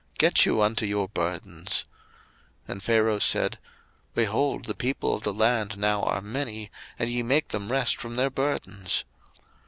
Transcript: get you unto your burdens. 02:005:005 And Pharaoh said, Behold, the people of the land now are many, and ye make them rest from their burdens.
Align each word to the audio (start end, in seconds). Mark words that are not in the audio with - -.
get 0.17 0.47
you 0.47 0.63
unto 0.63 0.83
your 0.83 1.07
burdens. 1.07 1.85
02:005:005 2.61 2.69
And 2.69 2.83
Pharaoh 2.83 3.19
said, 3.19 3.59
Behold, 4.15 4.65
the 4.65 4.73
people 4.73 5.13
of 5.13 5.21
the 5.21 5.31
land 5.31 5.77
now 5.77 6.01
are 6.01 6.21
many, 6.23 6.71
and 6.97 7.07
ye 7.07 7.21
make 7.21 7.49
them 7.49 7.71
rest 7.71 7.97
from 7.97 8.15
their 8.15 8.31
burdens. 8.31 9.03